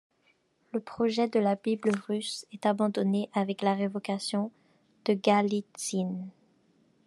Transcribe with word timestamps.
Le 0.73 0.79
projet 0.79 1.27
de 1.29 1.37
la 1.37 1.53
Bible 1.53 1.91
russe 2.07 2.47
est 2.51 2.65
abandonné 2.65 3.29
avec 3.33 3.61
la 3.61 3.75
révocation 3.75 4.51
de 5.05 5.13
Galitzine. 5.13 6.27